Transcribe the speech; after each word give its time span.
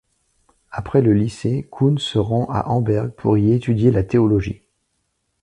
Après 0.71 1.03
le 1.03 1.13
lycée, 1.13 1.69
Kunz 1.71 2.01
se 2.01 2.17
rend 2.17 2.47
à 2.49 2.69
Amberg 2.71 3.11
pour 3.11 3.37
y 3.37 3.53
étudier 3.53 3.91
la 3.91 4.01
théologie. 4.03 4.63